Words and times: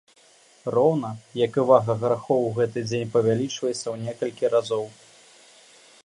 Роўна, 0.75 1.09
як 1.45 1.59
і 1.63 1.65
вага 1.71 1.93
грахоў 2.03 2.39
у 2.45 2.49
гэты 2.57 2.79
дзень 2.89 3.11
павялічваецца 3.15 3.75
ў 3.75 3.95
некалькі 4.07 4.45
разоў. 4.55 4.83